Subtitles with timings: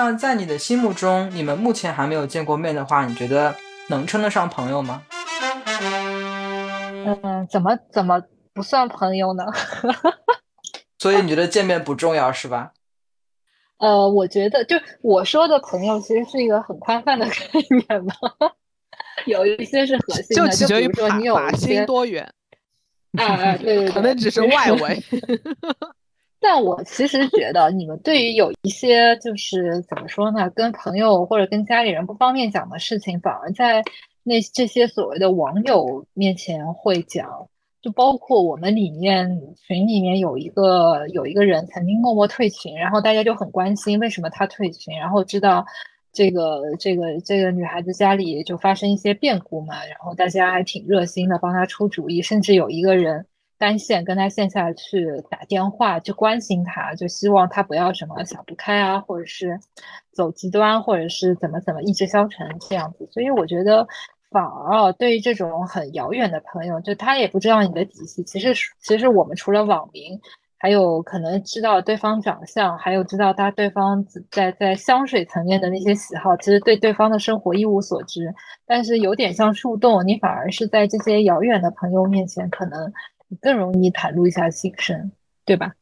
[0.00, 3.52] 那在你的心目中，你们目前还没有见过面的话，你觉得
[3.88, 5.02] 能称得上朋友吗？
[7.04, 8.22] 嗯，怎么怎么
[8.54, 9.44] 不算朋友呢？
[11.00, 12.70] 所以你觉得见面不重要是吧？
[13.78, 17.34] 呃，我觉得就我说的朋友其实是一个很宽泛的概
[17.88, 18.14] 念吧，
[19.26, 22.22] 有一些是核心的，就取决于说你有法心多远。
[23.18, 25.02] 啊，对对对，可能只是外围。
[26.40, 33.82] 但我其实觉得，你们对于有一些就是怎么说呢，跟朋友或者跟家里人不方便讲的事情，反而在
[34.22, 37.48] 那这些所谓的网友面前会讲。
[37.80, 45.64] 就包括我们里面群里面有一个有一个人曾经默默退群，然后大家就很关心为什么他退群，然后知道
[46.12, 53.24] 这个这个这个女孩子家里就发生一些变故嘛，然后大家还挺热心的帮她出主意，甚至有一个人
[53.58, 59.58] 单线跟他线下去打电话就关心他，就希望他不要什么想不开啊，或者是
[60.12, 63.86] 走极端，或者是怎么怎么意志消沉这样子，所以我觉得。
[64.30, 68.22] 反而对于这种很遥远的朋友，就他也不知道你的底细。
[68.24, 70.20] 其实，其实我们除了网名，
[70.58, 78.34] 还有可能知道对方长相，还有知道他对方在在香水层面的那些喜好，其实对对方的生活一无所知。
[78.66, 82.92] 但是有点像树洞，你反而是在这些遥远的朋友面前，可能
[83.40, 85.12] 更容易袒露一下心声，
[85.44, 85.72] 对吧？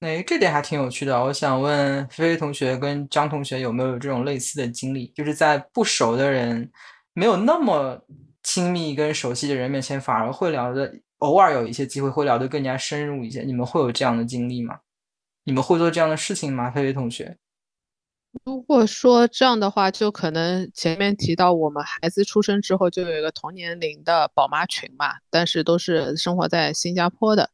[0.00, 1.24] 哎，这点还挺有趣的。
[1.24, 6.70] 我想问菲菲同学跟张同学有没有这种类似的经历，就是在不熟的人、
[7.14, 8.00] 没有那么
[8.44, 13.42] 亲密跟熟悉的人面前，反而会聊的，偶尔有一些机会会聊得更加深入一些。
[13.42, 14.78] 你们会有这样的经历吗？
[15.42, 16.70] 你们会做这样的事情吗？
[16.70, 17.36] 菲菲同学，
[18.44, 27.50] 如果说这样的话，就可能前面提到我们孩子出生之后就有一个同年龄的宝妈群嘛，但是都是生活在新加坡的。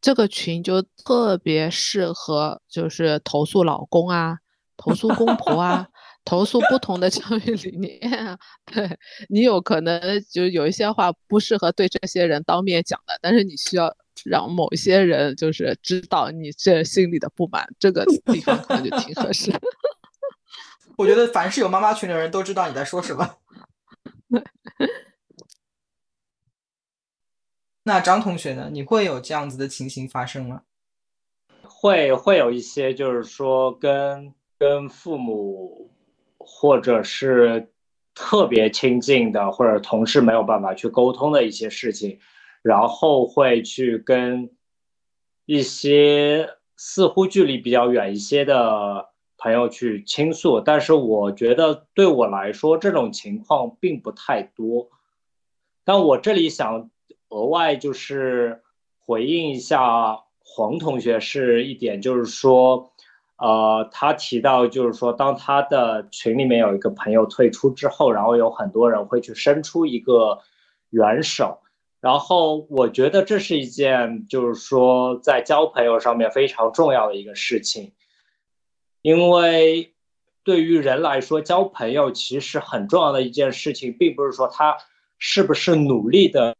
[0.00, 4.38] 这个群就特别适合，就是投诉老公啊，
[4.76, 5.88] 投诉公婆啊，
[6.24, 8.38] 投诉不同的教育理念啊。
[8.66, 8.88] 对
[9.28, 10.00] 你有可能
[10.30, 13.92] 就有一些话不适合对这些人当面讲的，但是你需要
[14.24, 19.50] 让某一些人就是知道你这心里的不满，这个地方可能就挺合适。
[20.96, 23.36] 我觉得凡是有妈妈群的人都知道你在说什么。
[27.84, 28.68] 那张同学呢？
[28.72, 30.62] 你会有这样子的情形发生吗？
[31.62, 35.94] 会会有一些，就是说跟跟父母
[36.38, 37.72] 或者是
[38.14, 42.18] 特别亲近的或者同事没有办法去沟通的一些事情，
[42.62, 44.50] 然后会去跟
[45.44, 49.10] 一些似乎距离比较远一些的
[49.46, 50.60] 朋友去倾诉。
[50.60, 54.88] 但是我觉得对我来说，这种情况并不太多。
[55.84, 56.90] 但我这里想。
[57.28, 58.62] 额外就是
[59.04, 62.92] 回应一下黄同学是一点，就是说，
[63.36, 70.38] 呃，他提到就是说，当他的群里面有一个朋友退出之后，然后有很多人会去伸出一个
[70.90, 71.58] 援手，
[72.00, 77.92] 然后我觉得这是一件就是说在交朋友上面非常重要的一个事情，
[79.06, 79.94] 因为
[80.42, 84.76] 对于人来说，交朋友其实很重要的一件事情，并不是说他
[85.16, 86.56] 是不是努力的。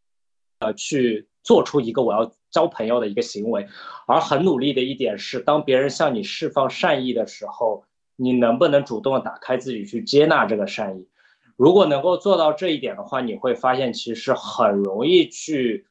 [0.61, 3.67] 呃，去做出一个我要交朋友的一个行为，
[4.07, 7.83] 而很努力的一点是，当别人向你释放善意的时候，
[8.15, 11.09] 你能不能主动的打开自己去接纳这个善意？
[11.57, 15.89] 如果能够做到这一点的话，你会发现其实很容易去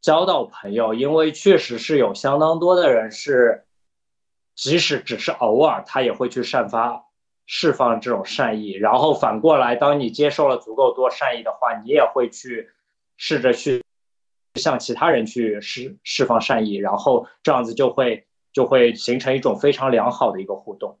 [0.00, 3.64] 交到朋友，因为确实是有相当多的人是，
[4.54, 7.06] 即使只是偶尔，他也会去散发、
[7.46, 12.70] 释放这种善意，然后反过来，当你接受了足够多善意的话，你也会去。
[13.18, 13.84] 试着去
[14.54, 20.98] 向其他人去释释放善意，然后这样子就会就会形成一种非常良好的一个互动。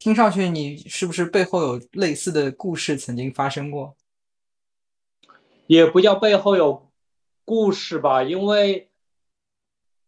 [0.00, 3.94] 听上去你是不是背后有类似的故事曾经发生过？
[5.68, 6.90] 也不叫背后有
[7.44, 8.90] 故事吧，因为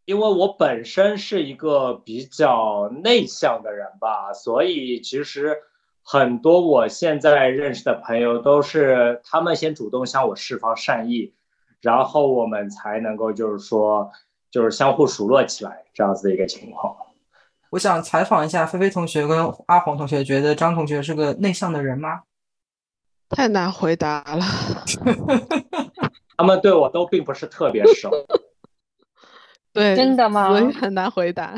[0.04, 5.56] 因为我本身是一个比较内向的人吧，所以其实。
[6.06, 11.32] 很多我现在认识的朋友都是他们先主动向我释放善意，
[11.80, 14.10] 然后我们才能够就是说
[14.50, 16.94] 就是相互熟络起来这样子的一个情况。
[17.70, 22.20] 我想采访一下菲菲同学跟阿黄同学，觉得张同学是个内向的人吗？
[23.30, 24.44] 太难回答了，
[26.36, 28.10] 他们对我都并不是特别熟。
[29.74, 30.48] 对，真的吗？
[30.48, 31.54] 所以很难回答。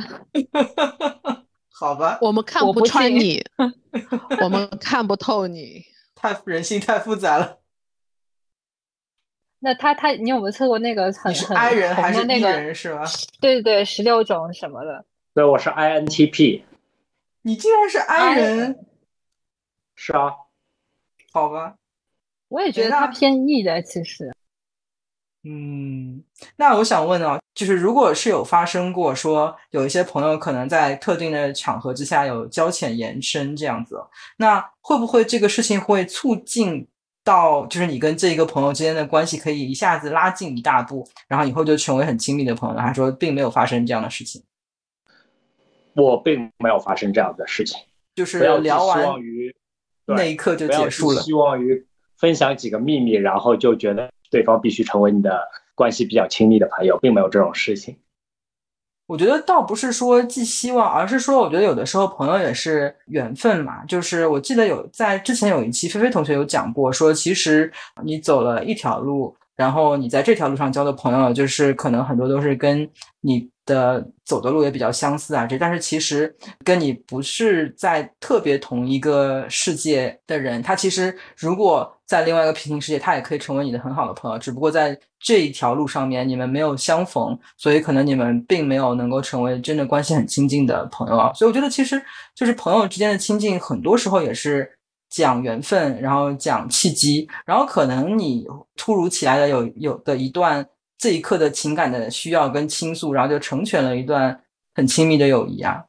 [1.71, 3.45] 好吧，我们看不穿你，
[4.43, 5.85] 我们看不透你，
[6.15, 7.59] 太人性太复杂了。
[9.59, 13.03] 那他他，你有没有测过那个很很人还是那个人是吗？
[13.41, 15.05] 对对对，十六种什么的。
[15.35, 16.62] 对，我是 INTP。
[17.43, 18.87] 你竟然是 I 人？
[19.95, 20.33] 是啊。
[21.33, 21.77] 好吧。
[22.49, 24.36] 我也觉得他偏 E 的，其实。
[25.49, 26.25] 嗯，
[26.57, 33.97] 那我想问啊，就是如果是有发生过说有一些朋友可能在特定的场合之下有交浅言深这样子，
[34.39, 36.89] 那会不会这个事情会促进
[37.23, 42.77] 到就是你跟这一个朋友之间的关系可以一下子拉近一大步，然后以后就成为很亲密的朋友？
[42.77, 44.43] 他说并没有发生这样的事情，
[45.95, 47.79] 我并没有发生这样的事情，
[48.17, 49.15] 就是聊完
[50.07, 51.87] 那一刻就结束了，希望于
[52.19, 54.11] 分享几个秘密，然后就觉得。
[54.31, 55.40] 对方必须成为你的
[55.75, 57.96] 关系比较亲密的朋友，并没有这种事情。
[59.06, 63.84] 我觉得倒不是说寄希望，而是说，我觉得有的时候朋友也是缘分嘛。
[63.84, 72.88] 就是我记得有在之前有一期菲菲同学有讲过，说其实你走了一条路，然后你在这条路上交的朋友，就是可能很多都是跟
[73.20, 73.50] 你。
[73.67, 76.35] 的走的路也比较相似啊，这但是其实
[76.65, 91.33] 跟你不是在特别同一个世界的人，他其实如果在另外一个平行世界，他也可以成为你的很好的朋友，只不过在这一条路上面你们没有相逢，所以可能你们并没有能够成为真的关系很亲近的朋友啊。
[91.35, 92.01] 所以我觉得其实
[92.35, 94.71] 就是朋友之间的亲近，很多时候也是
[95.11, 98.47] 讲缘分，然后讲契机，然后可能你
[98.77, 100.65] 突如其来的有有的一段。
[100.99, 104.43] 这一刻的情感的需要跟倾诉，然后就成全了一段
[104.75, 105.85] 很亲密的友谊啊。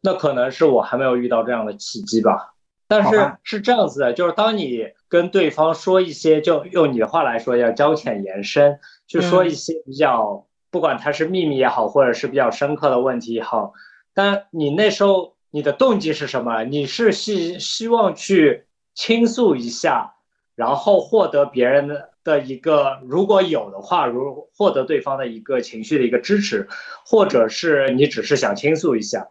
[0.00, 2.54] 那可能是我还没有遇到这样的契机吧。
[2.88, 13.72] 但是是这样子的，就是当你跟对方说一些，就用你的话来说，叫交浅言深，就说一些比较，不管它是秘密也好，或者是比较深刻的问题也好，
[14.14, 16.64] 但你那时候你的动机是什么？
[16.64, 20.14] 你是希希望去倾诉一下，
[20.56, 22.10] 然后获得别人的。
[22.28, 26.68] 的一个，如果有的话，如获得对方的一个情绪的一个支持，
[27.06, 29.28] 或者是你只是想倾诉一下，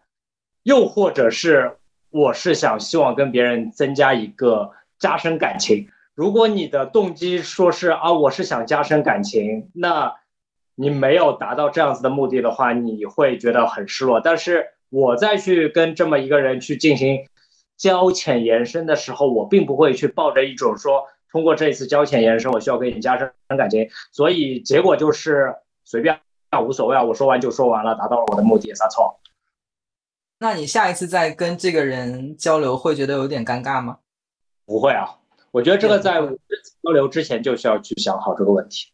[0.64, 1.76] 又或者是
[2.10, 5.88] 我是想希望跟别人增加一个加深感情。
[6.16, 10.12] 如果你的动机说是啊，我是想加深感情，那
[10.74, 14.20] 你没有达到这样子的目的的话，你会觉得很失落。
[14.20, 17.20] 但是我再去跟这么一个人去进行
[17.76, 21.06] 交浅言深的时候，我并不会去抱着一种说。
[21.30, 25.54] 通过这一次交钱延伸，我需要跟你加深感情，所以结果就是
[25.84, 26.20] 随便
[26.50, 29.20] 啊，无所谓啊，我说完就说完了，达到了我的目的，撒错。
[30.38, 33.98] 那你下一次再跟这个人交流，会觉得有点尴尬吗？
[34.64, 35.18] 不会啊，
[35.50, 36.20] 我觉得这个在
[36.82, 38.92] 交流之前就需要去想好这个问题。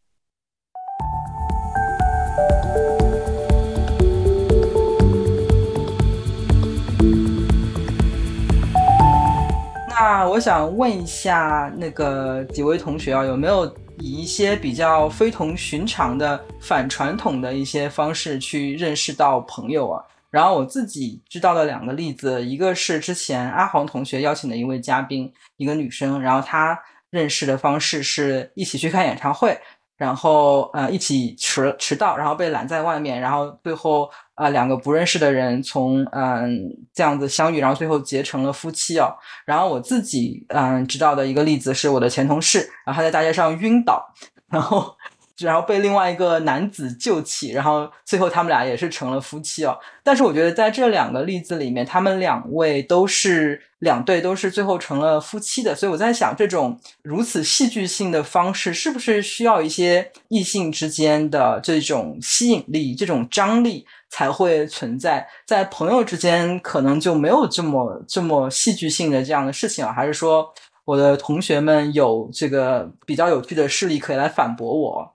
[10.15, 13.67] 啊我想问一下，那个几位同学啊，有没有
[13.99, 20.01] 以一些比较非同寻常的、反传统的一些方式去认识到朋友啊？
[20.31, 29.59] 然后我自己知道的两个例子，一个是之前阿黄同学邀请的一位嘉宾，一个女生，然后她认识的方式是一起去看演唱会。
[29.97, 39.15] 然后呃一起迟迟到，然后被拦在外面，然后最后啊两个不认识的人从嗯这样子相遇，然后最后结成了夫妻哦。
[39.45, 44.05] 然后我自己嗯知道的一个例子是我的前同事，然后他在大街上晕倒，
[44.49, 44.95] 然后。
[45.39, 49.77] 然后被另外一个男子救起，然后最后他们俩也是成了夫妻哦。
[50.03, 55.75] 但是我觉得在这两个例子里面，他们两位都是两对都是最后成了夫妻的。
[55.75, 65.27] 所以我在想，这种如此戏剧性的方式，是不是需要一些异性之间的这种吸引力、这种张力才会存在？
[65.45, 69.93] 在朋友之间，可能就没有这么这么戏剧性的这样的事情啊？
[69.93, 70.49] 还是说，
[70.85, 75.14] 我的同学们有这个比较有趣的事例可以来反驳我？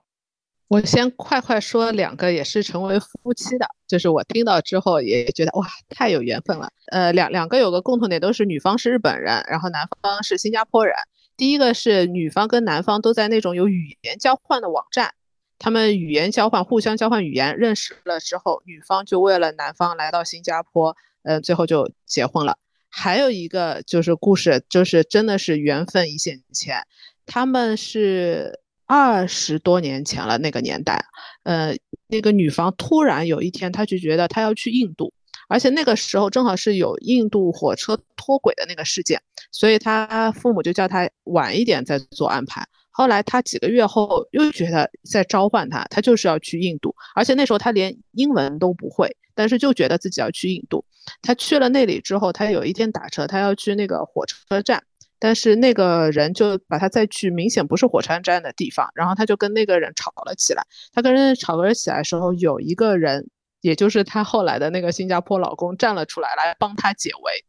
[0.70, 6.70] 我先快快说两个也是成为夫妻的，就是我听到之后也觉得哇，太有缘分了。
[6.92, 10.94] 呃，两两个有个共同点，都是女方是日本人，然后男方是新加坡人。
[11.36, 15.12] 第一个是女方跟男方都在那种有语言交换的网站，
[15.58, 22.58] 他们语言交换，互相交换语言，认识了之后，女方就为了男方来到新加坡，嗯，最后就结婚了。
[22.88, 26.86] 还有一个就是故事，就是真的是缘分一线牵，
[27.26, 28.59] 他们是。
[28.92, 31.00] 二十多年前了，那个年代，
[31.44, 31.72] 呃，
[32.08, 35.12] 那个女方突然有一天，她就觉得她要去印度，
[35.48, 42.66] 而且那个时候正好是有印度火车脱轨的那个事件，所以她父母就叫她晚一点再做安排。
[42.90, 50.84] 后来她几个月后又觉得在召唤她，她就是要去印度，而且那时候她连英文都不会，但是就觉得自己要去印度。
[51.22, 54.82] 她去了那里之后，她有一天打车，她要去那个火车站。
[55.20, 60.62] 但是那个人就把他再去明显不是火车站的地方，然后他就跟那个人吵了起来。
[60.92, 63.28] 他跟人吵了起来的时候，有一个人
[63.60, 67.44] 也就是他后来的那个新加坡老公站了出来，来帮他解围，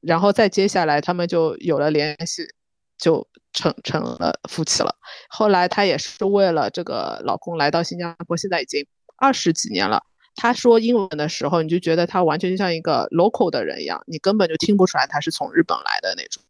[0.00, 2.48] 然后再接下来他们就有了联系，
[2.96, 4.96] 就成成了夫妻了。
[5.28, 8.86] 后来他也是为了这个老公来到新加坡，现在已经
[9.18, 10.02] 二十几年了。
[10.36, 16.42] 他说英文的时候，你就觉得他完全就像一个 local 的人一样，你根本就听不出来他是从日本来的那种。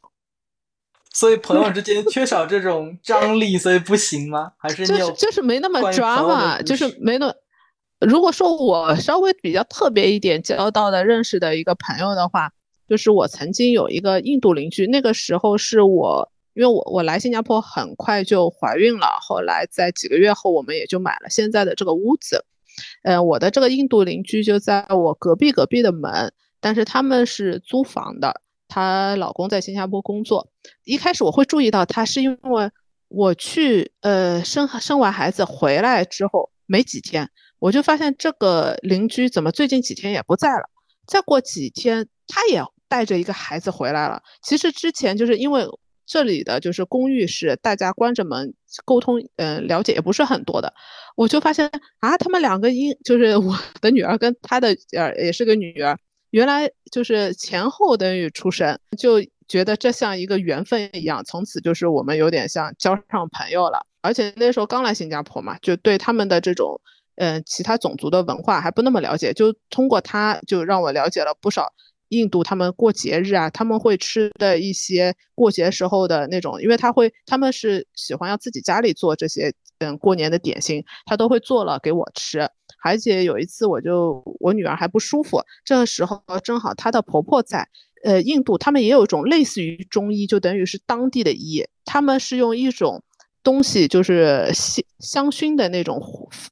[1.13, 4.53] 所以朋友之间缺少这种张力，所以不行吗？
[4.57, 7.35] 还是就是就是没那么抓嘛，就是没那。
[8.01, 12.51] 如果说我稍微比较特别一点交到的认识的一个朋友的话，
[12.89, 22.45] 就是我曾经有一个印度邻居，那个时候是我因为我我来新加坡很快就怀孕了，后来在几个月后我们也就买了现在的这个屋子。
[23.03, 28.41] 嗯，我的这个印度邻居就在我隔壁隔壁的门，但是他们是租房的。
[28.71, 30.49] 她老公在新加坡工作，
[30.85, 32.71] 一开始我会注意到她，是因为
[33.09, 40.71] 我去呃生生完孩子回来之后没几天，我就发现这个邻居怎么最近几天也不在了。
[41.07, 44.23] 再过几天，她也带着一个孩子回来了。
[44.43, 45.67] 其实之前就是因为
[46.07, 50.73] 这里的就是公寓是大家关着门沟通，嗯，了解也不是很多的，
[51.17, 55.99] 我就发现啊，他们两个因就是我的女儿跟她的呃也是个女儿。
[56.31, 63.85] 原来就是前后等于出生，就觉得这像一个缘分一样，从此就是我们有点像交上朋友了。
[64.01, 66.81] 而且那时候刚来新加坡嘛，就对他们的这种，
[67.17, 71.73] 嗯，其他种族的文化还不那么了解，就通过他就让我了解了不少
[72.09, 82.49] 印度他们过节日啊，他们会吃的一些过节时候的那种，因为他会他们是喜欢要自己家里做这些，嗯，过年的点心，他都会做了给我吃。
[82.83, 87.69] 而且有一次，我就我女儿还不舒服，这个时候正好她的婆婆在。
[88.03, 93.03] 呃，印度他们也有一种类似于中医，就等于是当地的医，他们是用一种
[93.43, 96.01] 东西，就是香香薰的那种，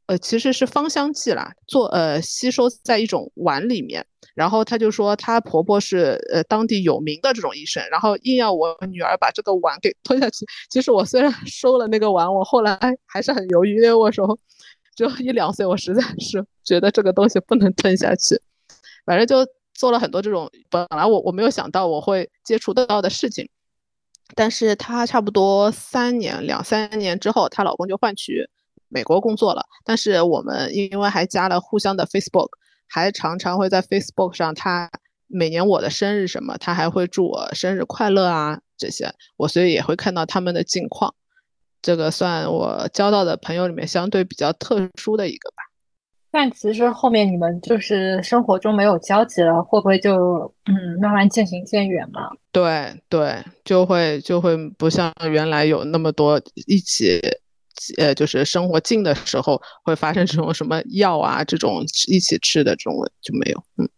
[0.05, 4.05] 呃，其实是芳香剂啦，做呃吸收在一种碗里面。
[4.35, 10.45] 然后她就说，她婆婆是呃当地有名的这种医生，然后硬要我女儿把这个碗给吞下去。
[10.69, 14.39] 其实我虽然 收了那个碗，我后来还是很犹豫，因为我说。
[14.99, 18.37] 就一两岁，我实在是觉得这个东西不能吞下去，
[19.07, 23.49] 反正就做了很多这种本来我我没有想到我会接触得到的事情，
[24.35, 28.51] 但是她差不多三年两三年之后，她老公就换去
[28.89, 32.49] 美国工作了，但是我们因为还加了互相的 Facebook，
[32.89, 34.91] 还常常会在 Facebook 上，他
[35.29, 41.15] 每年我的生日什么，他还会祝我生日快乐啊这些，我所以也会看到他们的近况。
[41.89, 45.57] 这个算我交到的朋友里面相对比较特殊的一个吧。
[46.31, 50.15] 但其实后面你们就是生活中没有交集了，会不会就
[50.67, 52.29] 嗯慢慢渐行渐远嘛？
[52.53, 57.19] 对对，就会就会不像原来有那么多一起，
[57.97, 63.65] 呃，就是生活近的时候会发生这种什么药啊这种一起吃的这种就没有。
[63.79, 63.89] 嗯，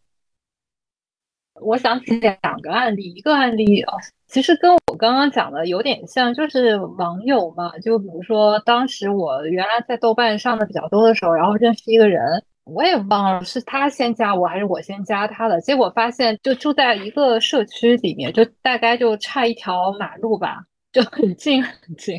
[1.62, 3.94] 我想起两个案例，一个案例啊。
[4.26, 7.76] 其实跟我刚刚讲的有点像，就是网友嘛。
[7.78, 12.22] 就比如说，当时我原来在豆瓣上的比较多的时候，然后认识一个人，
[12.64, 15.60] 我也忘了是他先加我还是我先加他的。
[15.60, 22.16] 结果发现就住在一个社区里面，就大概就差一条马路吧，就很近很近。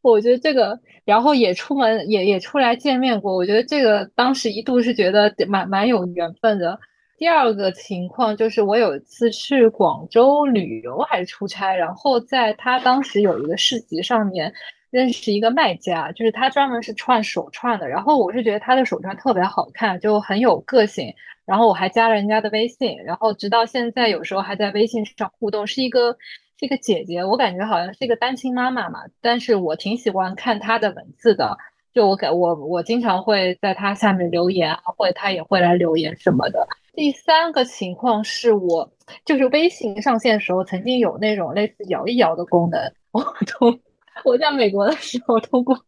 [0.00, 3.34] 我觉得这个，然后也出门也也出来见面过。
[3.34, 6.80] 我觉得这个当时一度是觉得蛮蛮有缘分的。
[7.18, 14.52] 第二个情况就是，我有一次去广州旅游还是出差，然后在他当时有一个市集上面
[14.90, 21.14] 认识一个卖家，就是他专门是串手串的，然后我是觉得他的手串特别好看，就很有个性，
[21.46, 26.12] 然后我还加了人家的微信，然后直到现在有时候还在微信上互动，是一个
[26.58, 31.56] 是一个姐姐，我感觉好像是一个单亲妈妈嘛，但是我挺喜欢看她的文字的。
[31.94, 36.68] 就我给我我经常会在她下面留言啊，或者他也会来留言什么的。
[36.96, 38.90] 第三个情况是我
[39.24, 42.80] 就是微信上线的时候，曾经有那种类似摇一摇的功能。
[43.12, 43.78] 我通
[44.24, 45.78] 我在美国的时候通过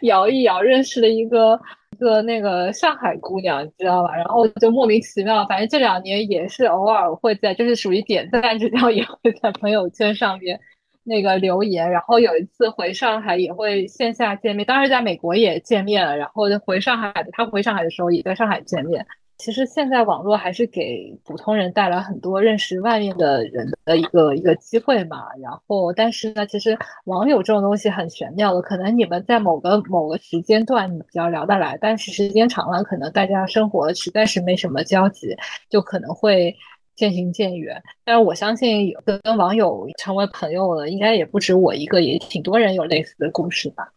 [0.00, 1.60] 摇一摇认识了一个
[1.92, 4.16] 一个那个上海姑娘，你知道吧？
[4.16, 10.58] 然后就莫名其妙，反正这两年也是偶尔会在，就是属于点赞之交，也会在朋友圈上面。
[11.06, 19.06] 那个留言，然后有一次回上海也会线下见面，当时在美国也见面了，然后回上海的他回上海的时候也在上海见面。
[19.38, 25.24] 其实现在网络还是给普通人带来很多认识外面的人的一个一个机会嘛。
[25.42, 35.36] 然后，但是呢，其实网友这种东西很玄妙的，可能你们在某个某个时间段比较聊得来，但是时间长了，可能大家生活实在是没什么交集，
[35.68, 36.56] 就可能会。
[36.96, 43.88] 渐行渐远，但是我相信跟跟网友成为朋友的，应该也不止我一个，也挺多人有类似的故事吧。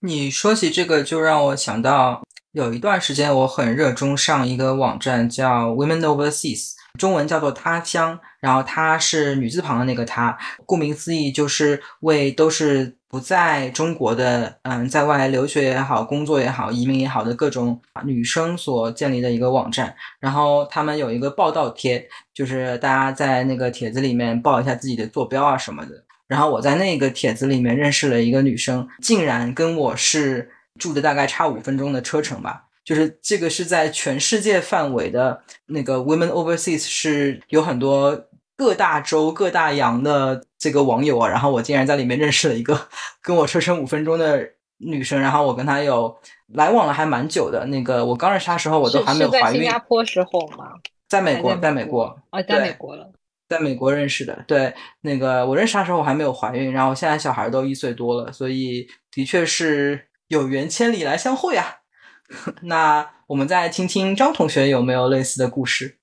[0.00, 2.20] 你说起这个，就让我想到
[2.58, 10.36] 有一段时间我很热衷上一个网站叫 Women Overseas，中文叫做他乡，然后她是女字旁的那个她，
[10.66, 19.94] 顾名思义就是为都是不在中国的，嗯，在外留学也好，工作也好，移民也好的各种女生所建立的一个网站。
[20.18, 25.90] 然后他们有一个报道贴，就是大家在那个帖子里面报一下自己的坐标啊什么的。
[26.26, 32.64] 然后我在那个帖子里面认识了一个女生，竟然跟我是住的大概差五分钟的车程吧。
[32.84, 41.28] 就是这个是在全世界范围的那个 Women Overseas 是有很多各大洲各大洋的这个网友啊。
[41.28, 42.88] 然后我竟然在里面认识了一个
[43.20, 46.16] 跟我车程五分钟的女生，然后我跟她有
[46.54, 47.66] 来往了还蛮久的。
[47.66, 49.60] 那个我刚认识她时候我都还没有怀孕。
[49.60, 50.72] 新加坡时候吗？
[51.08, 53.10] 在美国，在美国啊，在美国了。
[53.48, 61.80] 在美国认识的，对，那个我认识他时候我还没有怀孕，然后现在小孩都一岁多了，所以的确是有缘千里来相会啊。
[62.62, 65.98] 那我们再听听张同学有没有类似的故事？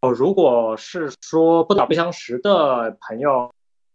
[0.00, 3.50] 哦，如果是说不打不相识的朋友。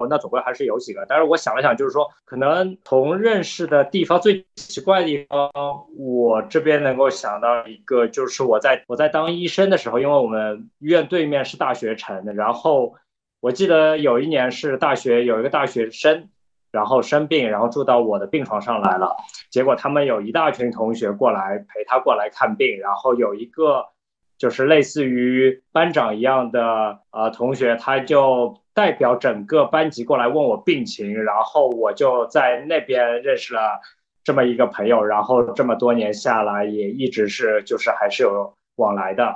[0.10, 5.52] 那总归还是有几个，但是我想了想，就是说，可能从认识的地方最奇怪的地方，
[5.98, 12.96] 我这边能够想到一个，就是我在我在当医生的时候，因为我们医院对面是大学城，然后
[13.42, 16.30] 我记得有一年是大学有一个大学生，
[16.72, 19.16] 然后生病，然后住到我的病床上来了，
[19.50, 23.86] 结果他们有一大群同学过来陪他过来看病，然后有一个
[24.38, 28.60] 就是类似于班长一样的呃同学，他就。
[28.72, 33.82] 代表整个班级过来问我病情，然后我就在那边认识了
[34.24, 39.36] 这么一个朋友，然后这么多年下来也一直是就是还是有往来的。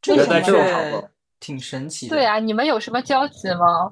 [0.00, 1.10] 这个在这种场合
[1.40, 2.08] 挺神奇。
[2.08, 3.90] 对啊，你们有什么交集吗？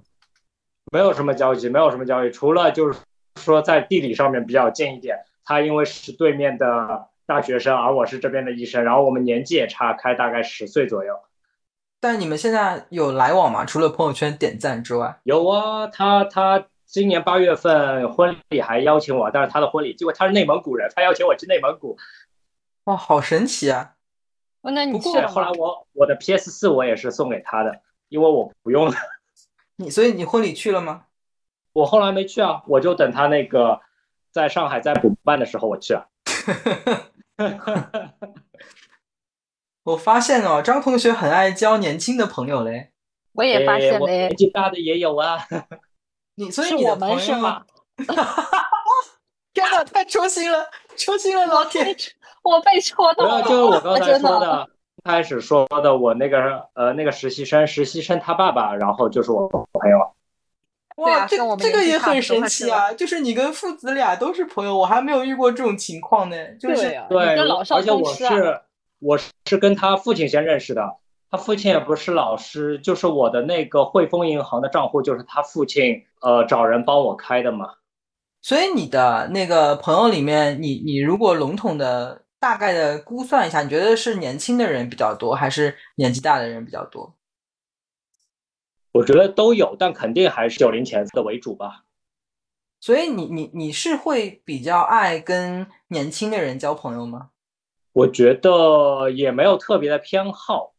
[0.92, 2.98] 没有什么交集，没有什么交集，除了就是
[3.36, 5.24] 说在地理上面比较近一点。
[5.44, 11.14] 他因为是对面的大学生，而我是这边的医生，然后我们年纪也差开大概十岁左右。
[12.00, 13.64] 但你们现在有来往吗？
[13.64, 15.86] 除了朋友圈点赞之外，有啊。
[15.86, 21.96] 他他今年八月份婚礼还邀请我，但是他的婚礼，结果他是内蒙古人，他邀请我去内蒙古。
[22.84, 23.94] 哇，好神奇啊！
[24.62, 28.94] 那你去后来我我的 PS 四我也是送给他的，因为我不用了。
[29.76, 31.04] 你所以你婚礼去了吗？
[31.72, 33.80] 我后来没去啊，我就等他那个
[34.32, 36.06] 在上海再补办的时候我去啊。
[39.84, 42.92] 我发现哦，张同学很爱交年轻的朋友嘞。
[43.32, 45.46] 我也发现嘞，年纪大的也有啊。
[46.36, 47.64] 你所以你的朋友是吗？
[49.52, 51.96] 天哪，太戳心了，戳心了，老铁！
[52.42, 53.42] 我被戳到了。
[53.42, 54.70] 就是我刚才说的，
[55.06, 60.12] 开始说的，我那个呃那个实习生，实习生他爸爸，然后就是我朋友。
[60.96, 62.92] 哇，这这个也很神奇啊！
[62.92, 66.36] 就是你跟父子俩都是朋友，我还没有遇过这种情况呢。
[66.60, 67.38] 就是对，
[67.70, 68.60] 而且我是。
[68.98, 70.96] 我是跟他父亲先认识的，
[71.30, 77.74] 他父亲也不是老师，就是我的那个汇丰银行的账户，就是他父亲呃找人帮我开的嘛。
[78.40, 87.12] 所以你的那个朋友里面，你你如果笼统的大概的估算一下，你觉得是年轻的人比较多，还是年纪大的人比较多？
[88.92, 91.82] 我觉得都有，但肯定还是九零前的为主吧。
[92.78, 97.30] 所以你你你是会比较爱跟年轻的人交朋友吗？
[97.92, 100.72] 我觉得也没有特别的偏好，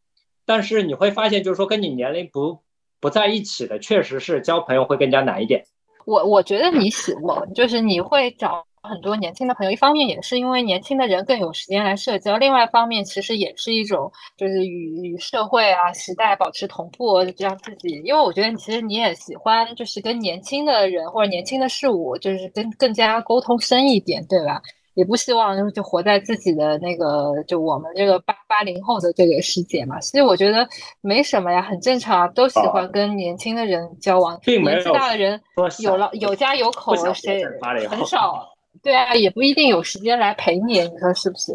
[0.45, 2.63] 但是你会发现，就是说跟你年龄不
[3.01, 5.65] 不在一起的，确实是交朋友会更加难一点。
[6.05, 18.01] 我我觉得你喜我就是你会找很多年轻的朋友，一方面也是因为年轻的人更有时间来社交，另外一方面其实也是一种就是与与社会啊时代保持同步，让自己。
[18.05, 24.61] 因为我觉得其实你也喜欢就是跟年轻的人或者年轻的事物，就是跟更加沟通深一点，对吧？
[24.95, 30.67] 也不希望就活在自己的那个就我们这个八八零后的这个世界嘛，其实我觉得
[31.01, 34.39] 没什么呀，很正常，都喜欢跟年轻的人交往。
[34.43, 35.39] 年纪大的人
[35.83, 37.43] 有了有家有口，谁
[37.87, 38.43] 很少？
[38.83, 41.53] 对啊，也不一定有时间来陪你，你说是不是？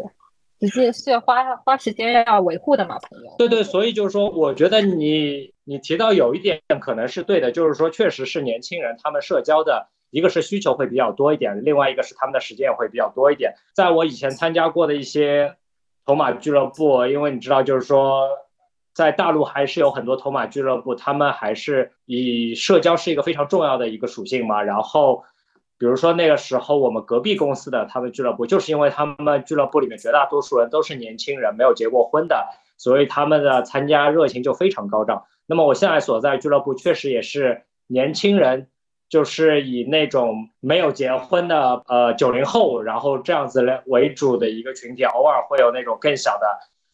[0.59, 3.35] 直接是要花花时间要维护的嘛，朋友。
[3.37, 9.89] 对对，所以就是说，我觉得你你提到有一点可能是对的，就是说，确实是年轻人他们社交的。
[10.09, 13.55] 一个是需求会比较多一点，另外一个是他们的时间也会比较多一点。
[13.73, 15.55] 在我以前参加过的一些
[16.05, 18.29] 头马俱乐部，因为你知道，就是说，
[18.93, 24.61] 在大陆还是有很多头马俱乐部，他们还是以社交是一个非常重要的一个属性嘛。
[24.61, 25.23] 然后，
[25.83, 35.25] 比如说那个时候我们隔壁公司的他们俱乐部，就是因为他们俱乐部里面绝大多数人都是年轻人，没有结过婚的，所以他们的参加热情就非常高涨。
[35.45, 38.67] 那么我现在所在俱乐部确实也是年轻人。
[39.09, 46.47] 就是以那种没有结婚的呃九零后，然后这样子来为主的一个群体，偶尔会有那种更小的，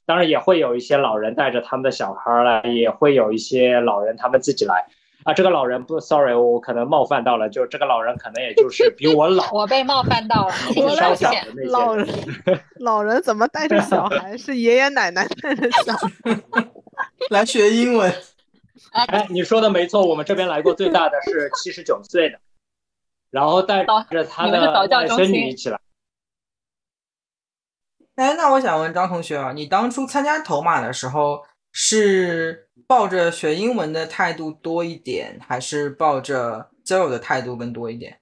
[0.06, 4.88] 当然也会有一些老人带着他们的小孩来，也会有一些老人他们自己来。
[5.30, 12.08] 啊，这个老人不，sorry，我可能冒犯到了，就这个老人可能也就是比我老， 我被冒犯到了， 我在想的那些老人，
[12.80, 14.36] 老人怎么带着小孩？
[14.36, 16.10] 是爷爷奶奶带着小孩？
[17.30, 18.12] 来学英文。
[18.92, 22.40] 哎，你说的没错，我们这边来过最大的是七十九岁的，
[23.30, 25.80] 然后带着他们的孙女一起来。
[28.16, 31.44] 哎，那我想问张同学啊，你当初参加头马的时候
[31.82, 38.20] 是抱着学英文的态度多一点，还是抱着交友的态度更多一点？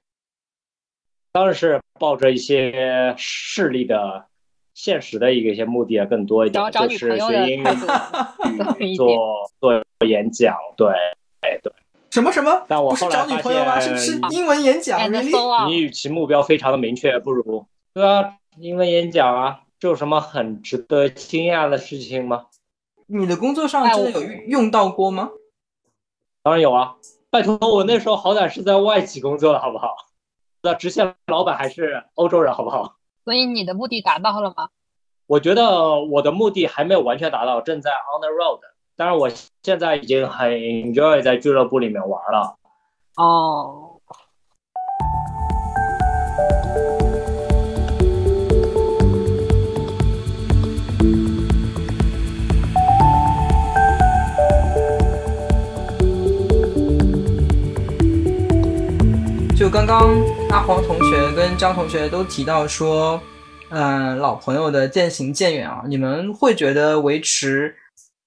[1.32, 4.28] 当然是抱着一些势力的、
[4.76, 7.64] 现实的一个一些目的啊更多一点，找找就是女朋友学英
[8.78, 9.08] 语做
[9.60, 10.90] 做演讲，对，
[11.42, 11.74] 哎对。
[12.12, 12.52] 什么什么？
[12.52, 13.80] 不是但我后来找女朋友吗？
[13.80, 15.68] 是发现是英文演讲 on。
[15.68, 17.66] 你与其目标非常的明确，不如
[17.96, 22.46] 对啊，英文演讲啊，这有什么很值得惊讶的事情吗？
[23.08, 25.32] 你的工作上真的有用到过吗？
[26.44, 26.96] 当然有啊，
[27.30, 29.96] 拜托，我那时候好歹是在外企工作的好不好？
[30.62, 32.96] 那直线老板还是欧洲人好不好？
[33.24, 34.70] 所以你的目的达到了吗？
[35.26, 38.60] 我觉得我的目的还没有完全达到，正在 on the road。
[38.96, 39.30] 当然，我
[39.62, 42.56] 现在已经很 enjoy 在俱乐部里面玩了。
[43.18, 43.87] 哦，
[59.68, 60.16] 就刚刚
[60.50, 63.22] 阿黄同学跟张同学都提到说，
[63.70, 67.76] 嗯、老朋友的渐行渐远啊，你们会觉得维持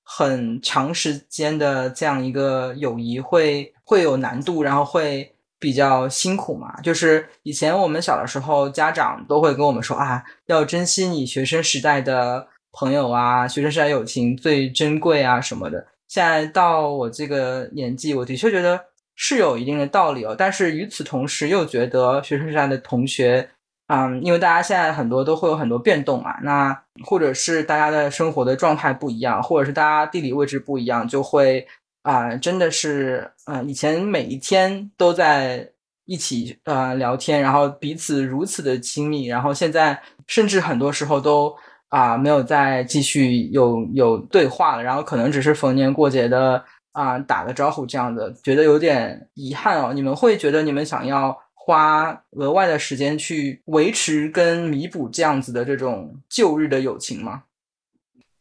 [0.05, 6.79] 很长时间的这样一个友谊会会有难度，然后会比较辛苦吗？
[6.83, 15.87] 就是以前我们小的时候，家长都会跟我们说啊，要珍惜你学生时代的朋友啊，学生时代友情最珍贵啊什么的。
[16.07, 18.79] 现在到我这个年纪，我的确觉得
[19.23, 23.47] 是有一定的道理哦，但是与此同时又觉得学生时代的同学，
[23.89, 31.67] 嗯，因为大家现在很多都会有很多变动嘛，那或者是大家的生活的状态不一样，或者是大家地理位置不一样，就会
[32.03, 35.69] 啊、真的是，呃，以前每一天都在
[36.07, 41.55] 一起呃聊天，然后彼此如此的亲密，然后现在甚至很多时候都
[41.91, 46.65] 啊、没有再继续有有对话了，然后可能只是逢年过节的
[47.01, 49.93] 啊、打个招呼这样的，觉得有点遗憾哦。
[49.93, 57.45] 你们会觉得你们想要花额外的时间去维持跟弥补这样子的这种旧日的友情吗？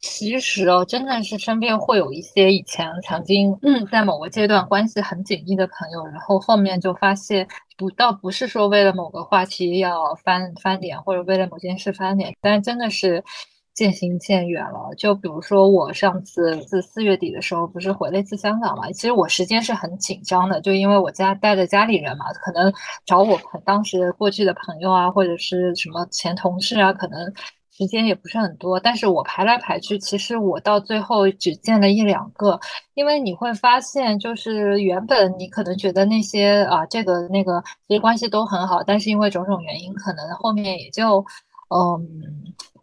[0.01, 7.45] 其实哦，真的是身边会有一些以前曾经嗯在某个阶段关系很紧密的朋友，然后后面就发现
[7.75, 13.21] 不倒不是说为了某个话题要翻翻脸，或者为了某件事翻脸，但真的是
[13.79, 14.93] 渐行渐远了。
[14.97, 22.73] 就比如说我上次自四月底的时候不是回了一次香港嘛，其实我时间是很紧张的，就因为我家带着家里人嘛，可能
[23.05, 27.33] 找我当时过去的朋友啊，或者是什么前同事啊，可能。
[27.71, 32.59] 时间也不是很多，但是我排来排去，其实我到最后只见了一两个，
[32.93, 41.25] 因为你会发现，就是原本你可能觉得那些啊这个那个其实关系都很好，但是因为种种原因，可能后面也就
[41.69, 42.05] 嗯，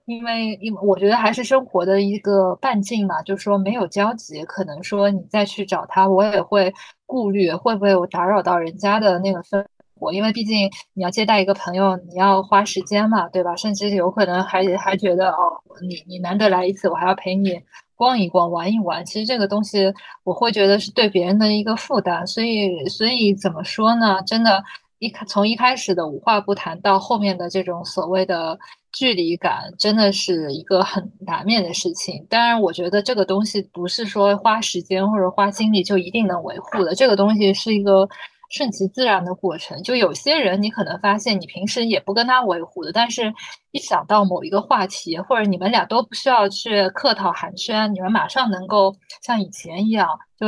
[0.06, 6.72] 因为因为我觉得还是生活的一个半径嘛，就是说没有交集，可能说你再去找他，我也会
[7.06, 9.64] 顾虑会不会有打扰到人家的那个生
[9.98, 13.56] 活因为毕竟你要接待一个朋友，你要花时间嘛，对吧？
[13.56, 17.60] 甚至有可能还还觉得哦，你你难得来一次，我还要陪你
[17.96, 19.04] 逛一逛、玩一玩。
[19.04, 19.92] 其实这个东西
[20.22, 24.22] 我会觉得是对别人的一个负担，所以所以怎么说呢？
[24.26, 24.62] 真的，
[24.98, 28.58] 一开从一开始的无话不谈到后面的这种所谓的
[28.92, 32.26] 距离感，真的是一个很难免的事情。
[32.28, 38.08] 当然，我觉得这个东西不是说花时间或者花精力就一定能维护的，这个东西是一个。
[38.48, 43.34] 顺其自然的过程，就有些人你可能发现你平时也不跟他维护的，但是
[43.72, 50.46] 一想到某一个话题，或者你们俩都不需要去客套寒暄，你们马上能够像以前一样，就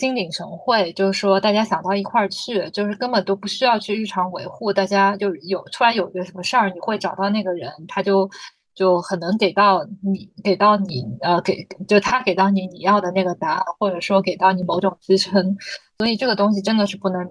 [0.00, 8.28] 心领神会，就是说大家想到一块儿去，就是根本都不需要去日常维护，大家就有突然有一个什么事儿，你会找到那个人，他就。
[8.72, 15.54] 就很能给到你，给到你，呃，给就他给到你你要的那个答案，或者说给到你某种支撑，
[15.98, 17.28] 所以这个东西真的是不能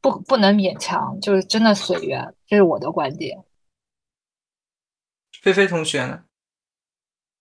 [0.00, 3.42] 不不能勉强，就是真的随缘，这是我的观点。
[5.40, 6.22] 菲菲同学呢？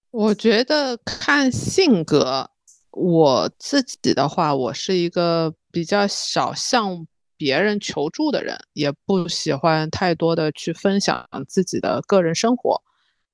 [0.09, 2.50] 我觉得看性格，
[2.91, 12.81] 我自己的话，我是一个比较少向别人求助的人，也不喜欢太多的去分享自己的个人生活，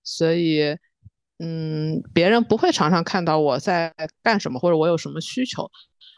[0.03, 0.77] 所以，
[1.39, 3.93] 嗯，别人不会常常看到我在
[4.23, 5.69] 干什么或者我有什么需求。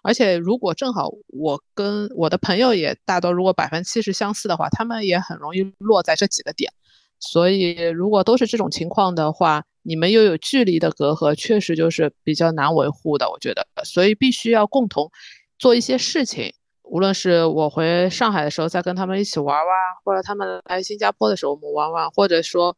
[0.03, 6.71] 而且，如果正好我跟我的朋友也大多如果百分之七十相似的话，他们也很容易落在这几个点。
[7.19, 13.27] 所以，如果都是这种情况的话，你们又有距离的隔阂，确实就是比较难维护的。
[13.27, 15.09] 我觉得，所以必须要共同
[15.57, 16.53] 做一些事情。
[16.83, 19.75] 无论是我回上海的时候再跟他们一起玩玩，
[20.05, 22.77] 或者他们来新加坡的时候我们玩玩，或者说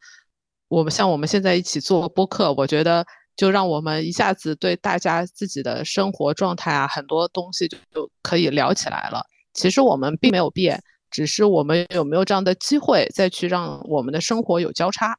[0.70, 3.06] 我们像我们现在一起做播客，我觉得。
[3.38, 9.26] 就让我们一下子对大家自己的生活状态啊，很多东西就就可以聊起来了。
[9.54, 15.18] 其实我们并没有变，只是我们有没有这样的机会再去让我们的生活有交叉。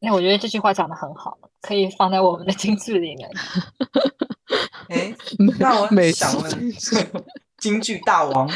[0.00, 3.30] 那我觉得这句话讲的很好，可以放在我们的京剧里面。
[4.88, 5.14] 哎，
[5.58, 6.72] 那我想问，
[7.58, 8.50] 京剧大王。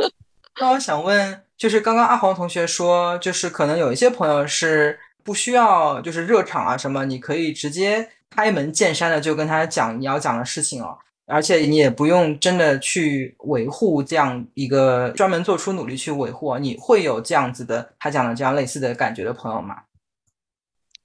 [0.60, 4.98] 那我想问，就是刚刚阿黄同学说，就是可能有一些朋友是。
[5.26, 19.78] 不需要就是热场啊什么，你可以直接开门见山的就跟他讲你要讲的事情哦，而且你也不用真的去维护这样一个专门做出努力去维护，你会有这样子的他讲的这样类似的感觉的朋友吗？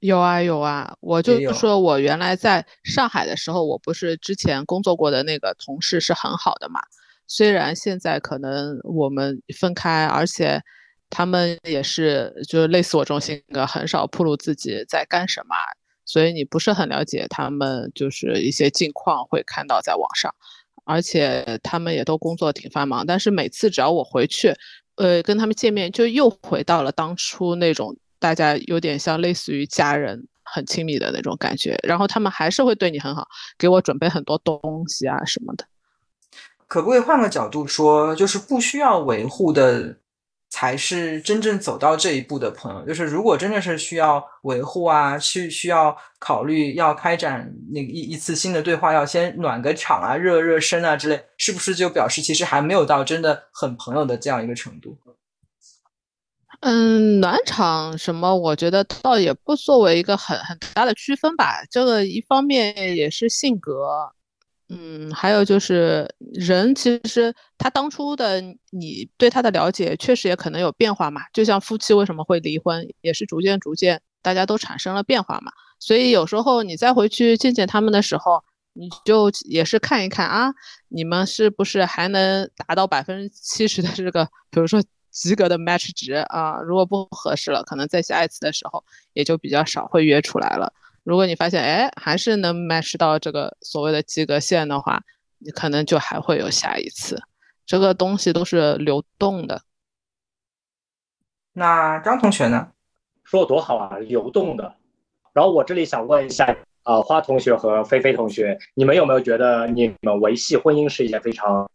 [0.02, 6.82] 有啊有啊，我就说我原来在上海的时候，我不是之前工作过的那个同事是很好的嘛，
[7.26, 10.62] 虽然现在可能我们分开，而且。
[11.14, 15.54] 他们也是，就是类似我这种性格，很少暴露自己在干什么，
[16.06, 20.34] 所以你不是很了解他们，就是一些近况会看到在网上，
[20.86, 24.56] 而且他们也都工作挺繁忙，但是每次只要我回去，
[24.96, 35.66] 呃，跟他们见面，就又回到了当初那种大家有点像类似于家人，很亲密的那种感觉，然后他们还是会对你很好，给我准备很多东西啊什么的。
[36.68, 39.98] 可不可以换个角度说，就是不需要维护的？
[40.54, 42.86] 才是真正走到这一步的朋友。
[42.86, 54.98] 就是如果真的是需要维护啊，去需要考虑要开展那一一次新的对话，要先暖个场啊，热热身啊之类，是不是就表示其实还没有到真的很朋友的这样一个程度？
[56.62, 61.66] 嗯，暖场什么，我觉得倒也不作为一个很很大的区分吧。
[61.72, 64.12] 这个一方面也是性格。
[64.70, 71.24] 嗯，还有就是人，其实他当初的你对他的了解，确实也可能有变化嘛。
[71.34, 75.52] 就像夫妻为什么会离婚，也是逐渐逐渐大家都产生了变化嘛。
[75.80, 78.42] 所以有时候你再回去见见他们的时候，
[78.74, 80.54] 你就也是看一看啊，
[80.90, 86.60] 你们是不是还能达到百分之七十的这个，比如说及格的 match 值啊？
[86.62, 90.74] 如果不合适了，可能在下一次的时候也就比较少会约出来了。
[91.04, 95.04] 如果你发现哎还是能 match 到这个所谓的及格线的话，
[95.38, 97.22] 你可能就还会有下一次。
[97.66, 99.62] 这个东西都是流动的。
[101.54, 102.72] 那张同学呢？
[103.24, 104.76] 说的多好啊，流动的。
[105.34, 111.70] 然后我这里想问一下，呃，花同学和菲菲同学，你们有没有觉得你们维系婚姻是一件非常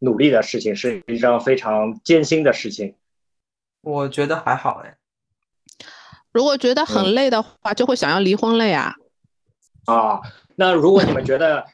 [0.00, 2.94] 努力的事情，是一张非常艰辛的事情？
[3.82, 4.96] 我觉得还好哎。
[6.32, 8.94] 如果觉得很累的话，就会想要离婚了呀。
[9.86, 10.20] 啊，
[10.56, 11.64] 那如果你们觉得，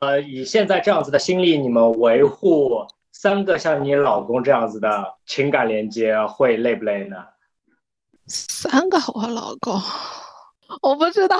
[0.00, 7.16] 呃，以现在这样子的心力，你们维护三个像你老公这样子的情感连接，会累不累呢？
[8.26, 9.80] 三个我老公，
[10.80, 11.36] 我不知道，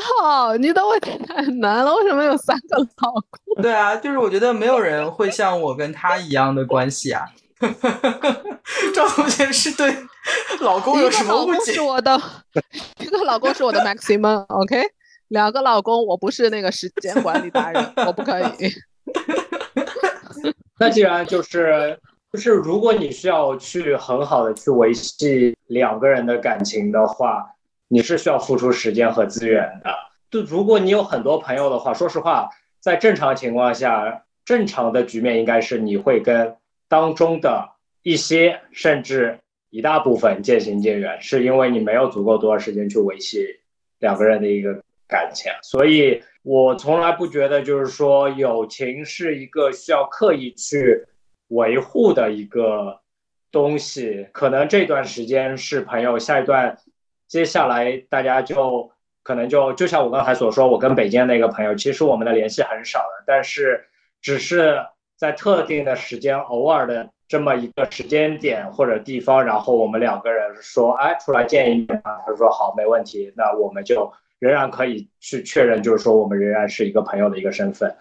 [0.59, 1.95] 你的问题太难了。
[1.97, 3.23] 为什么有三个老公？
[3.63, 7.25] 对啊，就是我觉得没有人会像我跟他一样的关系啊。
[8.95, 9.97] 赵同学是对
[10.61, 11.73] 老公有什么误解？
[11.75, 12.21] 是 我的
[12.99, 14.83] 一个老公是我的 maximum，OK，
[15.29, 18.47] 两个老公我不是那个时间管理达人，我不可以。
[20.79, 21.97] 那既然就是
[22.33, 27.47] 就是，如果你需要去很好的去维系两个人的感情的话，
[27.93, 29.95] 你是需要付出时间和资源的。
[30.31, 32.49] 就如果你有很多朋友的话，说实话，
[32.81, 36.57] 在正常情况下，正常的局面应该是你会跟。
[36.89, 37.71] 当中的
[38.03, 39.39] 一些甚至
[39.71, 43.47] 一大部分渐行渐远，是因为你没有足够多的时间去维系
[43.99, 45.51] 两个人的一个感情。
[45.63, 51.07] 所以我从来不觉得，就是说友情是一个需要刻意去
[51.49, 53.01] 维护的一个
[53.51, 54.27] 东西。
[54.33, 56.77] 可能这段时间是朋友，下一段
[57.33, 58.91] 接下来大家就
[59.23, 63.87] 可能就就像我刚才所说，我跟北京那个朋友，其实我们的联系很少的，但是
[64.21, 64.79] 只是。
[65.15, 72.19] 在特定的时间，偶尔的这么一个时间点或者地方，然后我们两个人说，哎，出来见一面啊。
[72.27, 73.33] 他说好，没问题。
[73.37, 77.95] 那我们就仍然可以去确认，就是说我们仍然是一个朋友的一个身份。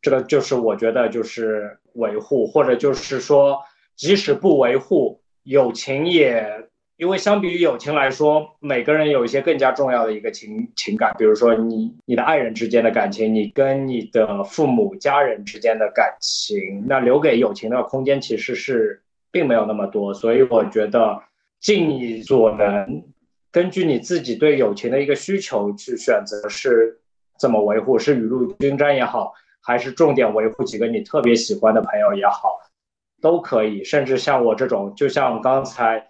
[0.00, 3.58] 这个就是我觉得就是维护，或者就是说
[3.94, 21.22] 即使不维护友情，也因为相比于友情来说，每个人有一些更加重要的一个情情感，比如说你你的爱人之间的感情，你跟你的父母家人之间的感情，那留给友情的空间其实是并没有那么多，所以我觉得
[21.60, 23.04] 尽你所能，
[23.52, 26.98] 根据你自己对友情的一个需求去选择是
[27.38, 29.32] 怎么维护，是雨露均沾也好。
[29.60, 32.56] 还是重点维护几个你特别喜欢的朋友也好，
[33.20, 33.82] 都可以。
[33.82, 36.06] 甚至像我这种，就像刚才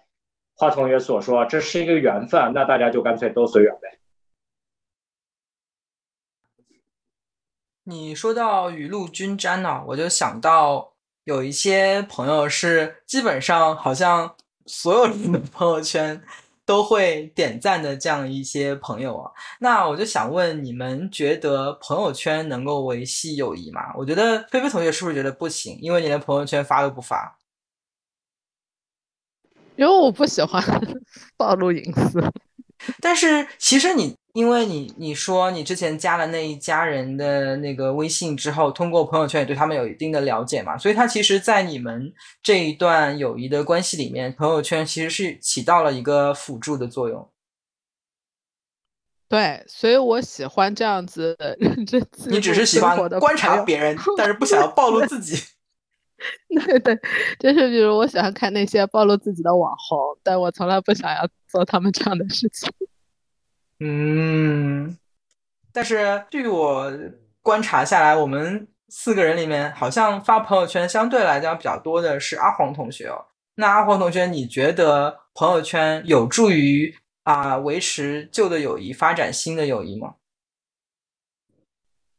[0.57, 3.99] 华同学所说，这是一个缘分，那大家就干脆都随缘呗。
[7.83, 10.93] 你说到雨露均沾呢，我就想到
[11.23, 16.21] 有一些朋友是基本上好像所有人的朋友圈。
[16.67, 23.93] 都会点赞的这样一些朋友啊，那我就想问你们，觉得朋友圈能够维系友谊吗？
[23.95, 25.79] 我觉得菲菲同学是不是觉得不行？
[25.81, 27.39] 因为你连朋友圈发都不发。
[29.77, 30.61] 因为我不喜欢
[31.37, 32.21] 暴露隐私。
[33.01, 34.15] 但是其实你。
[34.33, 42.13] 因为你你说你之前加了那一家人的那个微信之后，通过朋友圈也对他们有一定的了解嘛，所以他其实，在你们
[42.43, 47.27] 这一段友谊的关系里面，朋友圈其实是起到了一个辅助的作用。
[49.27, 52.07] 对，所以我喜欢这样子认真。
[52.27, 55.41] 你只是喜欢观察别人，但是不想要暴露自己。
[56.65, 56.99] 对 对，
[57.39, 62.71] 就是比如我喜欢看那些暴露自己的网红，但我从来不想要做他们这样的事情。
[63.79, 64.97] 嗯，
[65.71, 66.91] 但是据我
[67.41, 73.25] 观察下来，我们四个人里面，好像发朋友圈相对来讲比较多的是阿黄同学哦。
[73.55, 80.15] 那阿黄同学，你觉得朋友圈有助于啊维持旧的友谊，发展新的友谊吗？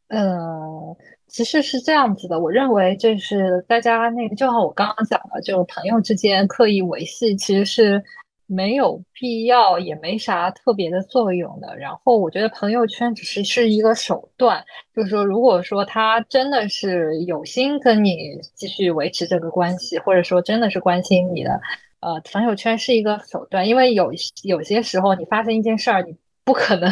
[0.08, 0.96] 呃，
[1.38, 8.02] 其实是这样子的，我认为就是大家那个，就像我刚刚讲的，就朋友之间刻意维系，其实是。
[8.50, 11.76] 没有必要，也没啥特别的作用的。
[11.76, 14.64] 然后我觉得朋友圈只是是一个手段，
[14.96, 21.60] 就是说，如果说他真的是有心跟你继续维持这个关系，或者说真的是关心你的，
[22.00, 23.68] 呃，朋友圈是一个手段。
[23.68, 24.10] 因为有
[24.44, 26.90] 有些时候你发生一件事儿，你不可能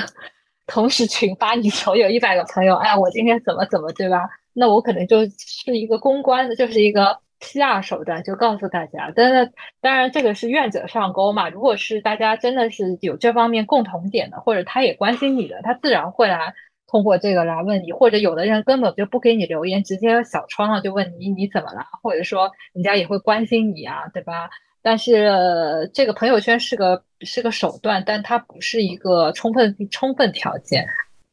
[0.67, 4.29] 同时群发你所有一百个朋友，哎，我今天怎么怎么，对吧？
[4.53, 7.19] 那我可能就是一个公关的，就是一个。
[7.39, 9.53] PR 手段就告诉大家，但是
[9.83, 11.51] 当然这个是愿者上钩嘛。
[11.51, 16.55] 如果是大家真的是有这方面共同点的，或者他也关心你的，他自然会来
[16.87, 17.93] 通过这个来问你。
[17.93, 24.49] 或者有的人根本就不给你留言，直接小窗了就问你你怎么了，或者说人家也会关心你啊，对吧？
[24.87, 30.87] 但是这个朋友圈是个是个手段，但它不是一个充分充分条件。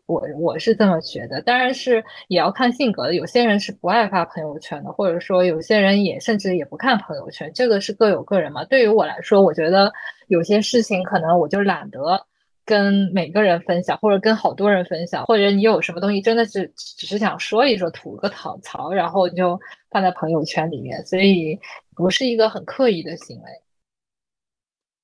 [0.08, 3.14] 我我是这么觉得，当然是也要看性格的。
[3.14, 8.66] 有些人是不爱发朋友圈的，或者说有些人也甚至也不看朋友圈，这个是各有各人嘛。
[8.66, 9.94] 对于我来说，我觉得
[10.30, 12.26] 有些事情可能我就懒得
[12.66, 19.60] 跟每个人分享，或者跟好多人分享，或者你有什么东西真的是只是想说一说，吐个槽槽，然后你就
[19.92, 21.60] 放在朋友圈里面，所以
[21.96, 23.46] 不是一个很刻意的行为。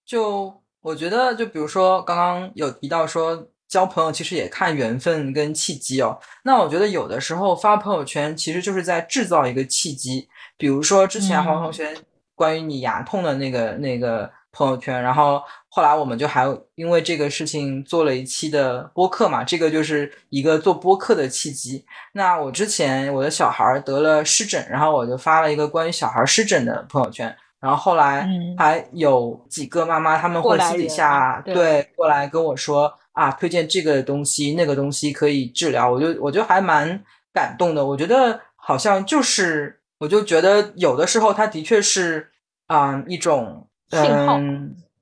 [0.06, 3.50] 就我觉得，就比如说刚刚有提到说。
[3.70, 6.20] 交朋友其实也看缘分跟契机哦。
[6.44, 10.28] 那我觉得有的时候发朋友圈其实就是在制造一个契机。
[10.58, 11.96] 比如说之前黄同学
[12.34, 21.86] 关于你牙痛的那个那个朋友圈，然后后来我们就还因为这个事情做了一期的播客嘛，这个就是一个做播客的契机。
[22.14, 32.94] 那我之前我的小孩得了湿疹，然后我就发了一个关于小孩湿疹的朋友圈，然后后来还有几个妈妈他们会私底下对过来跟我说。
[33.14, 37.86] 啊，推荐这个东西，那个东西可以治疗，我就我就还蛮感动的。
[37.86, 42.30] 我觉得好像就是，我就觉得有的时候它的确是
[42.68, 44.40] 啊一种信号，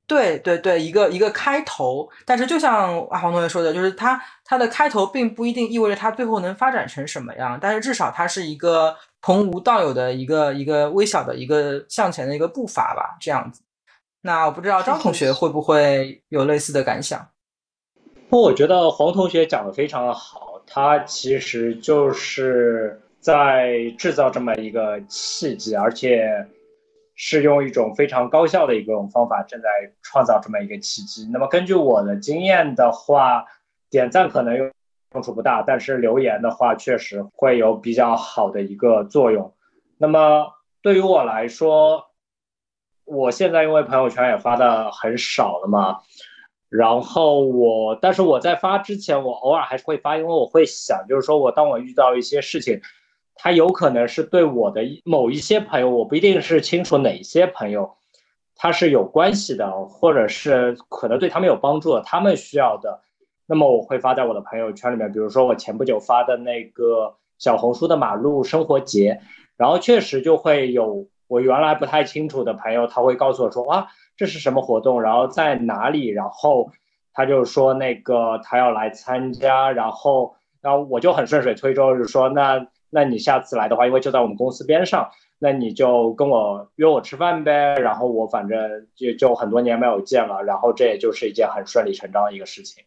[0.08, 2.10] 对对对，一个一个开头。
[2.26, 13.62] 但是就像阿黄同学说的，就是它它的开头并不一定意味着它最后能发展成什么样，但是至少它是一个从无到有的一个一个微小的一个向前的一个步伐吧，这样子。
[14.22, 17.28] 那我不知道张同学会不会有类似的感想。
[18.30, 26.46] 不，我觉得黄同学讲的非常的好，他其实就是在制造这么一个契机，而且
[27.18, 29.68] 是用一种非常高效的一种方法，正在
[30.04, 31.28] 创造这么一个契机。
[31.34, 33.44] 那么根据我的经验的话，
[33.90, 34.72] 点赞可能用
[35.16, 39.54] 用处不大，但是留言的话确实会有比较好的一个作用。
[39.98, 42.06] 那么对于我来说，
[43.04, 46.00] 我现在因为朋友圈也发的很少了嘛。
[46.70, 52.82] 然后我，但是我在发之前，我偶尔还是会发，因为我会想，就是说我当我遇到一些事情，
[53.40, 57.96] 他有可能是对我的某一些朋友，我不一定是清楚哪些朋友，
[58.56, 63.00] 他是有关系的，或者是可能对他们有帮助的，他们需要的，
[63.46, 65.12] 那么我会发在我的朋友圈里面。
[65.12, 69.22] 比如说我前不久发的那个小红书的马路生活节，
[69.56, 76.72] 然后确实就会有我原来不太清楚的朋友，他会告诉我说，哇，这是什么活动，然后在哪里，然后
[77.14, 82.66] 他就说那个他要来参加，然后然后我就很顺水推舟，就说那。
[82.90, 85.10] 那你下次来的话，因为就在我们公司边上，
[85.40, 87.76] 那你就跟我约我吃饭呗。
[87.76, 92.84] 然后我反正就就很多年没有见了，然后这也就是一件很顺理成章的一个事情。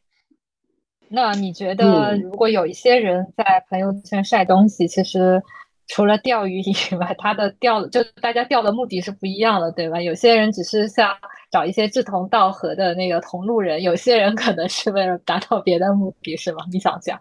[1.09, 5.43] 那你觉得，如果有一些人在朋友圈晒东西，其实
[5.89, 10.01] 除了钓鱼以外， 他的钓就大家钓的目的是不一样的，对吧？
[10.01, 11.15] 有些人只是想
[11.51, 16.65] 找一些志同道合的那个同路人，有些人可能是为了达到别的目的，是吗？
[16.73, 17.19] 你想想。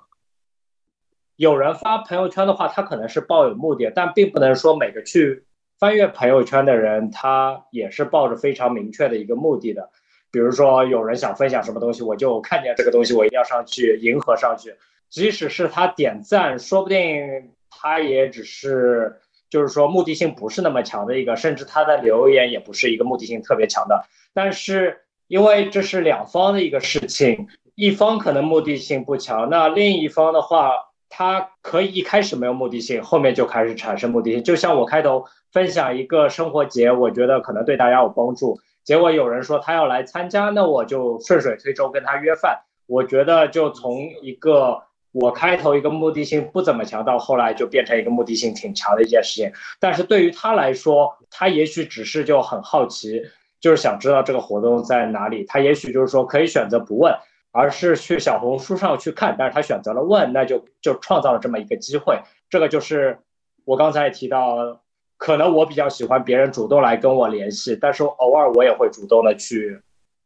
[1.40, 5.46] 有人发朋友圈的话，他可能是抱有目的，但并不能说每个去
[5.80, 9.90] 翻阅朋友圈的人，他也是抱着非常明确的一个目的的。
[10.32, 14.76] 比如说，有人想分享什么东西，我就看见这个东西，我一定要上去迎合上去。
[15.10, 19.16] 即使是他点赞，说不定他也只是
[19.50, 24.04] 就是说目的性不是那么强的一个，甚至他的留言也不是一个目的性特别强的。
[24.34, 30.89] 但是因为这是两方的一个事情，一方可能目的性不强，那另一方的话。
[31.10, 34.44] 他可以一开始没有目的性，后面就开始产生目的性。
[34.44, 38.60] 就像我开头分享一个生活节，我觉得可能对大家有帮助。
[38.84, 42.62] 结果有人说他要来参加，那我就顺水推舟跟他约饭。
[42.88, 44.82] 我觉得就从一个
[45.12, 49.52] 我开头一个目的性不怎么强，到后来就变成一个目的性挺强的一件事情。
[49.80, 53.22] 但是对于他来说，他也许只是就很好奇，
[53.60, 55.44] 就是想知道这个活动在哪里。
[55.46, 57.14] 他也许就是说可以选择不问。
[57.52, 62.22] 而是去小红书上去看，但是他选择了问，那就就创造了这么一个机会。
[62.48, 63.18] 这个就是
[63.66, 64.82] 我刚才提到，
[65.18, 69.82] 可能我比较喜欢别人主动来跟我联系，但是偶尔我也会主动的去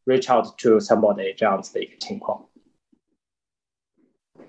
[0.05, 2.45] reach out to somebody 这样子的一个情况。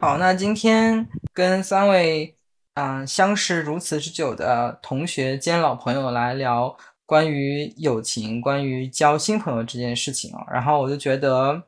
[0.01, 2.37] 好，那今天跟三位
[2.75, 11.63] 嗯相识如此之久的同学兼老朋友来聊关于友情、关于交新朋友这件事情啊，然后我就觉得。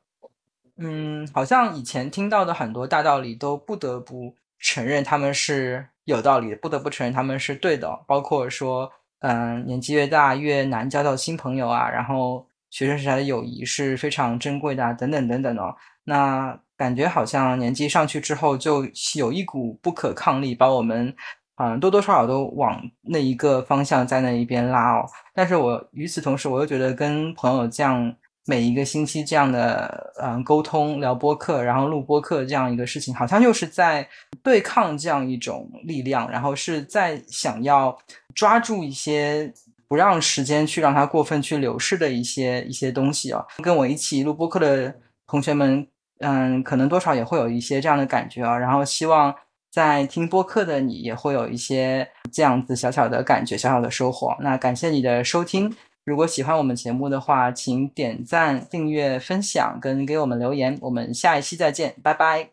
[0.78, 7.98] 嗯，好像以前听到的很多大道理都不得不承认他们是有道理的，不得不承认他们是对的。
[8.06, 15.74] 包括说，嗯，年纪越大越难交到新朋友啊，然后学生时代的友谊是非常珍贵的，啊，等等等等哦。
[16.04, 21.16] 那感觉好像年纪上去之后，就有一股不可抗力把我们，
[21.56, 25.06] 嗯，多多少少都往那一个方向在那一边拉哦。
[25.34, 28.14] 但是我与此同时，我又觉得跟朋友这样。
[28.46, 34.08] 每一个星期这样的嗯沟通聊播客，然后录播客这样一个事情，好像又是在
[34.42, 37.96] 对抗这样一种力量，然后是在想要
[38.34, 39.52] 抓住一些
[39.88, 43.44] 不让时间去让它过分去流逝的一些一些东西啊。
[43.62, 44.94] 跟我一起录播客的
[45.26, 45.86] 同学们，
[46.20, 48.56] 嗯，可能多少也会有一些这样的感觉啊。
[48.56, 49.34] 然后希望
[49.72, 54.36] 在听播客的你也会有一些这样子小小的感觉、小小的收获。
[54.40, 55.74] 那感谢你的收听。
[56.06, 60.78] 如果喜欢我们节目的话，请点赞、订阅、分享，跟给我们留言。
[60.80, 62.50] 我们下一期再见，拜拜，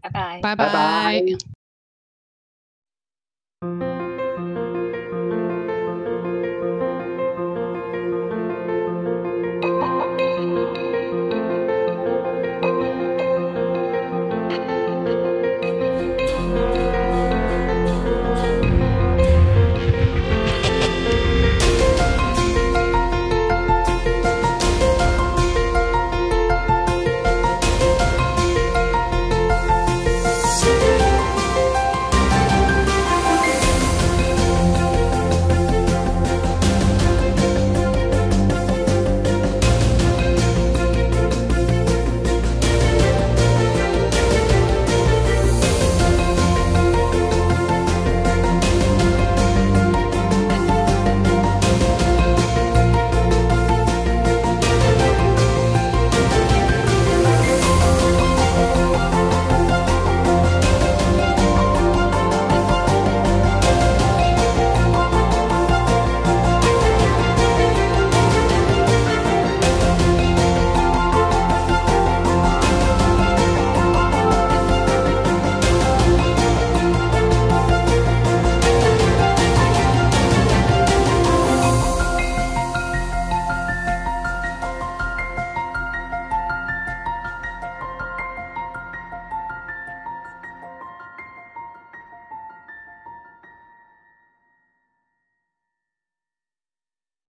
[0.00, 0.56] 拜拜，拜
[3.60, 3.93] 拜。